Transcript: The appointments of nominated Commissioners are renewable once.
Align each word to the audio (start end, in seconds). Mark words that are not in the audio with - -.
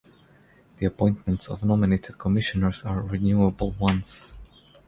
The 0.79 0.87
appointments 0.87 1.47
of 1.47 1.63
nominated 1.63 2.17
Commissioners 2.17 2.81
are 2.81 3.01
renewable 3.03 3.75
once. 3.77 4.33